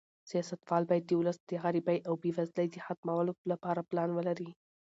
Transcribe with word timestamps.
سیاستوال 0.29 0.83
باید 0.89 1.03
د 1.07 1.11
ولس 1.19 1.37
د 1.41 1.51
غریبۍ 1.63 1.97
او 2.07 2.13
بې 2.21 2.29
وزلۍ 2.37 2.67
د 2.71 2.77
ختمولو 2.85 3.33
لپاره 3.51 3.87
پلان 3.89 4.09
ولري. 4.13 4.49